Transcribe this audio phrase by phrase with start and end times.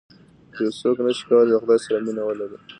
[0.61, 2.57] یو څوک نه شي کولای د خدای سره مینه ولري.